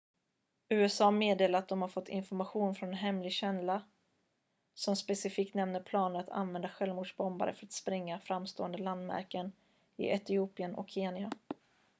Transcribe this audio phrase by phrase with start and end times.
[0.69, 3.81] "usa meddelar att de har fått information från en hemlig källa
[4.73, 9.51] som specifikt nämner planer att använda självmordsbombare för att spränga "framstående landmärken"
[9.97, 11.31] i etiopien och kenya.